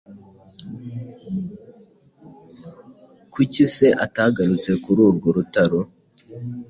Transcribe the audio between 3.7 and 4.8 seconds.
se atagurutse